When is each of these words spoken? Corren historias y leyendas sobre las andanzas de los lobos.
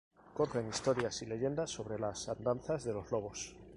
Corren 0.33 0.65
historias 0.67 1.21
y 1.21 1.27
leyendas 1.27 1.69
sobre 1.69 1.99
las 1.99 2.27
andanzas 2.27 2.83
de 2.83 2.93
los 2.93 3.11
lobos. 3.11 3.55